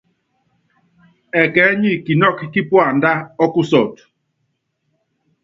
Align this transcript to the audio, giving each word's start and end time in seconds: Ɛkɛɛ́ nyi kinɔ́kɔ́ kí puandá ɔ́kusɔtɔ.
Ɛkɛɛ́ 1.41 1.77
nyi 1.81 1.91
kinɔ́kɔ́ 2.05 2.45
kí 2.53 2.61
puandá 2.69 3.11
ɔ́kusɔtɔ. 3.43 4.01